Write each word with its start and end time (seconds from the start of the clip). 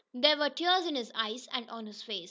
There 0.15 0.35
were 0.35 0.49
tears 0.49 0.87
in 0.87 0.95
his 0.95 1.11
eyes, 1.13 1.47
and 1.51 1.69
on 1.69 1.85
his 1.85 2.01
face. 2.01 2.19